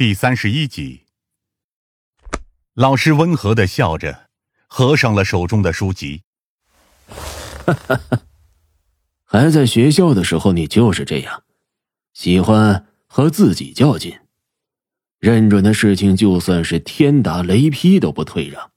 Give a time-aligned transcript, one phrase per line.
[0.00, 1.02] 第三十一集。
[2.72, 4.30] 老师温和的笑着，
[4.66, 6.22] 合上了手中的书籍。
[7.06, 8.00] 哈哈，
[9.26, 11.42] 还在学校的时候，你就是这样，
[12.14, 14.18] 喜欢和自己较劲，
[15.18, 18.70] 认准的事情，就算是天打雷劈都不退让，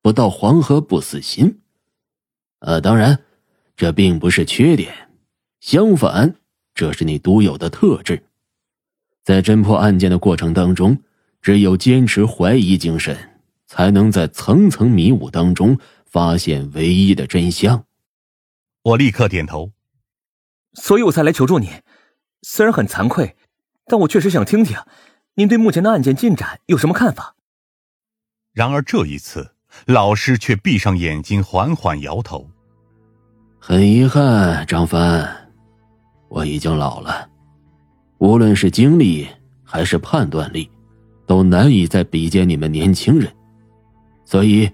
[0.00, 1.60] 不到黄河不死心。
[2.60, 3.22] 啊，当然，
[3.76, 5.10] 这并不是缺点，
[5.60, 6.36] 相反，
[6.74, 8.22] 这是你独有的特质。
[9.22, 10.96] 在侦破案件的过程当中，
[11.42, 13.16] 只有坚持怀疑精神，
[13.66, 17.84] 才能在层层迷雾当中发现唯一的真相。
[18.82, 19.72] 我立刻点头，
[20.72, 21.70] 所以我才来求助你。
[22.42, 23.36] 虽然很惭愧，
[23.86, 24.78] 但我确实想听听
[25.34, 27.36] 您对目前的案件进展有什么看法。
[28.52, 29.54] 然而这一次，
[29.86, 32.50] 老师却闭上眼睛，缓缓摇头。
[33.58, 35.52] 很遗憾，张帆，
[36.30, 37.28] 我已经老了。
[38.20, 39.26] 无论是精力
[39.64, 40.70] 还是判断力，
[41.26, 43.32] 都难以再比肩你们年轻人，
[44.26, 44.70] 所以，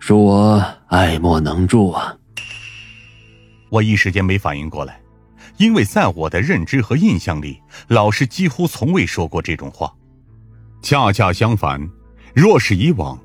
[0.00, 2.16] 恕我爱莫能助啊！
[3.70, 5.00] 我一时间没反应过来，
[5.58, 9.94] 因为在我的认知和印象里，老师几乎从未说过这种话。
[10.82, 11.80] 恰恰相反，
[12.34, 13.16] 若是以往，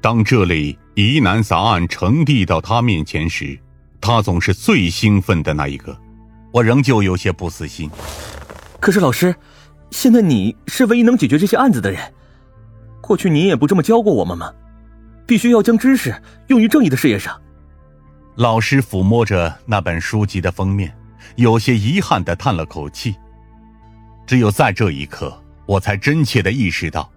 [0.00, 3.58] 当这类疑难杂案呈递到他面前时，
[4.00, 5.98] 他总是最兴奋的那一个。
[6.52, 7.90] 我仍旧有些不死心。
[8.80, 9.34] 可是老师，
[9.90, 12.00] 现在你是唯一能解决这些案子的人。
[13.00, 14.52] 过去您也不这么教过我们吗？
[15.26, 16.14] 必须要将知识
[16.48, 17.40] 用于正义的事业上。
[18.36, 20.96] 老师抚摸着那本书籍的封面，
[21.36, 23.16] 有些遗憾的叹了口气。
[24.26, 27.10] 只有在这一刻，我才真切的意识到，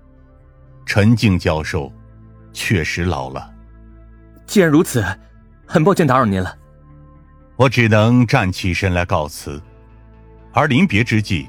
[0.85, 1.91] 陈静教授
[2.53, 3.51] 确实老了。
[4.47, 5.03] 既然如此，
[5.67, 6.55] 很抱歉打扰您了。
[7.55, 9.61] 我只能站起身来告辞。
[10.51, 11.47] 而临别之际，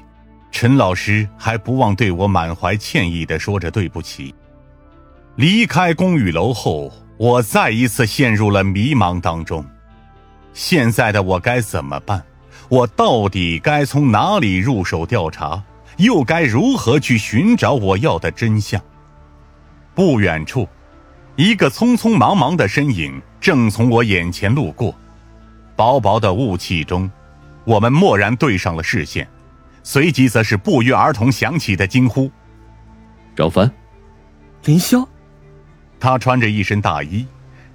[0.51, 4.33] 陈老师还不忘对我满怀歉意的说着对不起。
[5.35, 9.65] 离开公寓楼后，我再一次陷入了迷茫当中。
[10.53, 12.21] 现在的我该怎么办？
[12.69, 15.63] 我到底该从哪里入手调查？
[15.97, 18.81] 又该如何去寻找我要的真相？
[19.93, 20.67] 不远处，
[21.35, 24.95] 一个匆匆忙忙的身影正从我眼前路过，
[25.75, 27.09] 薄薄的雾气中。
[27.63, 29.27] 我们蓦然对上了视线，
[29.83, 32.31] 随即则是不约而同响起的惊呼
[33.35, 33.71] ：“赵凡，
[34.65, 35.07] 林霄！”
[35.99, 37.25] 他穿着一身大衣，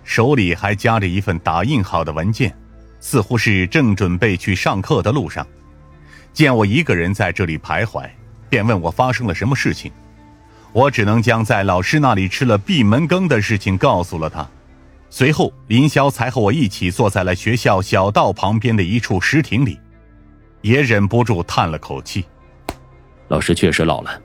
[0.03, 2.53] 手里还夹着一份打印好的文件，
[2.99, 5.47] 似乎是正准备去上课的路上。
[6.33, 8.09] 见我一个人在这里徘徊，
[8.49, 9.93] 便问我发生了什么事情。
[10.73, 14.47] 我只能将在老师那里吃了闭门羹的事情告诉了他。
[15.09, 19.79] 随后，林霄才和我一起坐在了学校小道旁边的一处石亭里，
[20.63, 22.25] 也忍不住叹了口气
[23.29, 24.21] ：“老师确实老了。”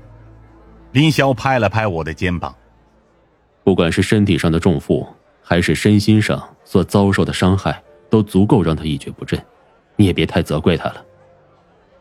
[0.92, 2.54] 林霄拍了拍我的肩膀
[3.64, 5.08] ：“不管是身体上的重负，
[5.42, 9.42] 还是身心上所遭受的伤害，都足够让他一蹶不振。
[9.96, 11.06] 你也别太责怪他了。”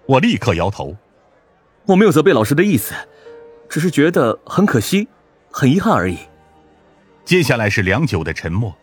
[0.06, 0.96] 我立刻摇头
[1.86, 2.94] ：“我没有责备老师的意思，
[3.68, 5.06] 只是觉得很可惜，
[5.52, 6.16] 很遗憾而已。”
[7.24, 8.76] 接下来是良久的沉默，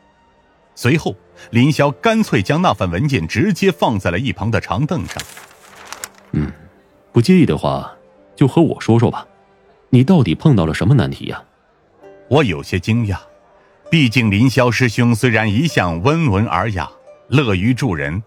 [0.73, 1.15] 随后
[1.51, 5.21] 林霄干脆将那份文件直接放在了一旁的长凳上。
[6.31, 6.51] 嗯，
[7.11, 7.93] 不介意的话，
[8.35, 9.27] 就和我说说吧，
[9.89, 11.43] 你到底碰到了什么难题呀？
[12.29, 13.17] 我有些惊讶，
[13.89, 16.89] 毕竟林霄师兄虽然一向温文尔雅、
[17.29, 18.21] 乐于助人，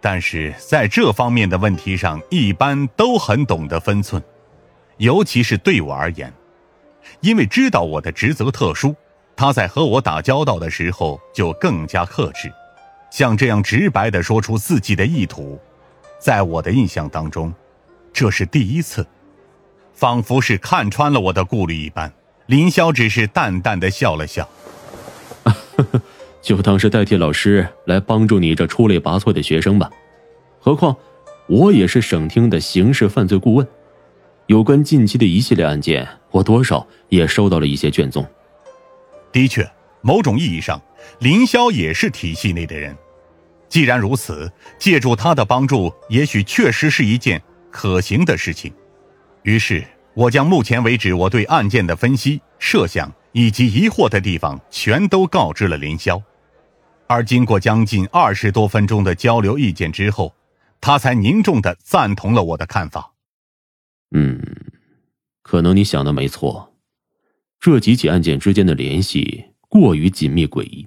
[0.00, 4.22] 但是在这方面的问题上，一般都很懂得分寸，
[4.98, 6.32] 尤其是对我而言，
[7.20, 8.94] 因为知道我的职责特殊。
[9.36, 12.52] 他在和我打交道的时候就更加克制，
[13.10, 15.58] 像这样直白的说出自己的意图，
[16.18, 17.52] 在我的印象当中，
[18.12, 19.06] 这是第一次，
[19.92, 22.12] 仿佛是看穿了我的顾虑一般。
[22.46, 24.48] 林霄只是淡淡的笑了笑，
[26.42, 29.90] 就当是代替老师来帮助你这出类拔萃的学生吧。
[30.60, 30.96] 何况，
[31.46, 33.66] 我也是省厅的刑事犯罪顾问，
[34.46, 38.24] 有关近期的一系列案件，我多少也收到了一些卷宗。
[39.34, 39.68] 的确，
[40.00, 40.80] 某种意义上，
[41.18, 42.96] 林霄也是体系内的人。
[43.68, 44.48] 既然如此，
[44.78, 48.72] 借助他的帮助，也许确实是一件可行的事情。
[49.42, 49.84] 于是，
[50.14, 56.22] 我将目前为止我对案件的分析、设想以及疑惑的地方，全都告知了林霄。
[57.08, 60.32] 而经过将近二十多分钟的交流意见之后，
[60.80, 63.12] 他才凝重的赞同了我的看法。
[64.14, 64.40] 嗯，
[65.42, 66.70] 可能你想的没错。
[67.64, 70.86] 这几起案件之间的联系过于紧密诡异，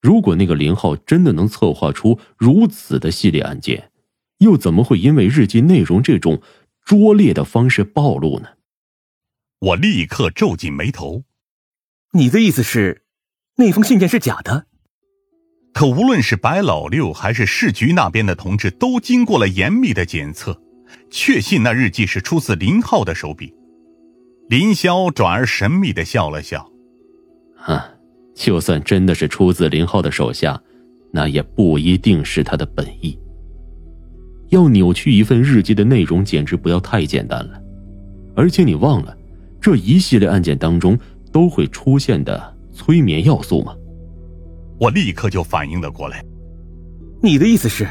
[0.00, 3.90] 如果那个林浩真的能策划出如此的系列案件，
[4.38, 6.40] 又怎么会因为日记内容这种
[6.86, 8.48] 拙劣的方式暴露呢？
[9.60, 11.24] 我立刻皱紧眉头。
[12.12, 13.02] 你的意思是，
[13.56, 14.64] 那封信件是假的？
[15.74, 20.62] 可无论是白老六还是市局那边的同志，都经过了严密的检测，
[21.10, 23.54] 确信那日记是出自林浩的手笔。
[24.48, 26.70] 林霄转而神秘的笑了笑
[27.64, 27.88] ：“啊，
[28.34, 30.60] 就算真的是出自林浩的手下，
[31.10, 33.18] 那也不一定是他的本意。
[34.50, 37.60] 要扭曲一份日记的内容，简直不要太简单了。
[38.36, 39.16] 而且你忘了，
[39.60, 40.98] 这一系列案件当中
[41.32, 43.74] 都会出现的催眠要素吗？”
[44.78, 46.22] 我立刻就反应了过来，
[47.22, 47.88] 你的意思是，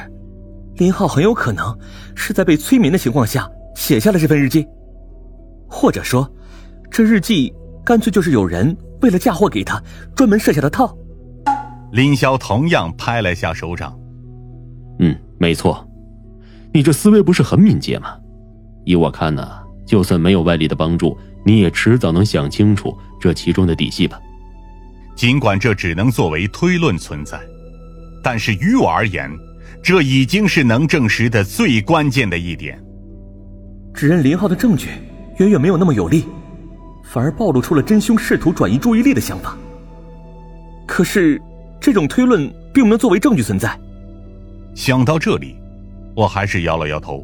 [0.75, 1.75] 林浩很有可能
[2.13, 4.67] 是在被催眠的情况下写下了这份日记，
[5.67, 6.29] 或者说，
[6.93, 7.51] 这日记
[7.83, 9.81] 干脆就是有人为了嫁祸给他
[10.15, 10.95] 专门设下的套。
[11.91, 13.97] 林霄同样拍了下手掌，
[14.99, 15.83] 嗯，没错，
[16.71, 18.15] 你这思维不是很敏捷吗？
[18.85, 19.43] 依我看呢，
[19.87, 24.19] 就算没有外力的帮助，你也迟早能想清楚这其中的底细吧。
[25.15, 27.39] 尽管这只能作为推论存在，
[28.23, 29.31] 但是于我而言，
[29.81, 32.79] 这已经是能证实的最关键的一点。
[33.95, 34.89] 指认林浩的证据
[35.39, 36.25] 远远没有那么有力，
[37.13, 39.55] 反而暴露出了真凶试图转移注意力的想法。
[40.87, 41.39] 可是，
[41.79, 43.79] 这种推论并不能作为证据存在。
[44.73, 45.55] 想到这里，
[46.15, 47.23] 我还是摇了摇头。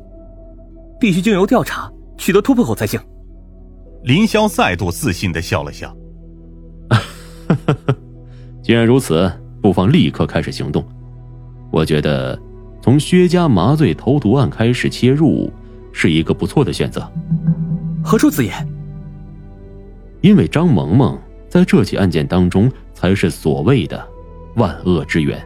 [1.00, 3.00] 必须经由调查取得突破口才行。
[4.04, 5.92] 林霄再度自信的笑了笑。
[8.62, 10.88] 既然如此，不妨立刻开始行动。
[11.72, 12.40] 我觉得
[12.80, 15.52] 从薛家麻醉投毒案开始切入，
[15.92, 17.12] 是一个不错的选择。
[18.04, 18.54] 何出此言？
[20.22, 24.08] 因为张萌萌在这起案件当中才是所谓的
[24.56, 25.42] 万恶之源。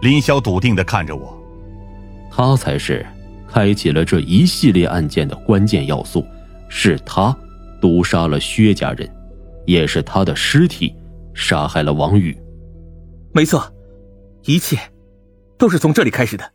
[0.00, 1.36] 林霄笃定的看着我，
[2.30, 3.04] 他才是
[3.48, 6.24] 开启了这一系列案件的关键要素，
[6.68, 7.36] 是他
[7.80, 9.08] 毒杀了薛家人。
[9.66, 10.94] 也是他的尸体
[11.32, 12.38] 杀害了王宇，
[13.32, 13.72] 没错，
[14.44, 14.76] 一切
[15.56, 16.52] 都是从这里开始的。